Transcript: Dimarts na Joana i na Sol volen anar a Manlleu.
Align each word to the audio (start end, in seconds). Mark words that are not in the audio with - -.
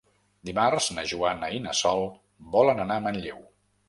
Dimarts 0.49 0.85
na 0.99 1.03
Joana 1.11 1.49
i 1.57 1.59
na 1.65 1.73
Sol 1.79 2.01
volen 2.57 2.81
anar 2.87 2.99
a 2.99 3.05
Manlleu. 3.09 3.45